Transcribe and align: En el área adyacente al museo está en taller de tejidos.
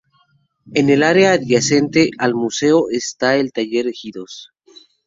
En 0.73 0.89
el 0.89 1.03
área 1.03 1.33
adyacente 1.33 2.09
al 2.17 2.33
museo 2.33 2.89
está 2.89 3.37
en 3.37 3.51
taller 3.51 3.85
de 3.85 3.91
tejidos. 3.91 4.49